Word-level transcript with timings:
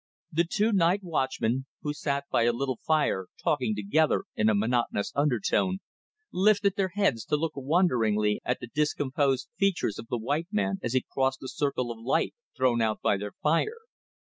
The 0.31 0.45
two 0.49 0.71
night 0.71 1.01
watchmen, 1.03 1.67
who 1.83 1.93
sat 1.93 2.25
by 2.31 2.45
a 2.45 2.51
little 2.51 2.79
fire 2.83 3.27
talking 3.39 3.75
together 3.75 4.23
in 4.35 4.49
a 4.49 4.55
monotonous 4.55 5.11
undertone, 5.13 5.77
lifted 6.31 6.75
their 6.75 6.93
heads 6.95 7.23
to 7.25 7.35
look 7.37 7.51
wonderingly 7.55 8.41
at 8.43 8.59
the 8.59 8.65
discomposed 8.65 9.49
features 9.59 9.99
of 9.99 10.07
the 10.07 10.17
white 10.17 10.47
man 10.51 10.79
as 10.81 10.93
he 10.93 11.05
crossed 11.13 11.41
the 11.41 11.47
circle 11.49 11.91
of 11.91 11.99
light 11.99 12.33
thrown 12.57 12.81
out 12.81 12.99
by 13.03 13.15
their 13.15 13.33
fire. 13.43 13.77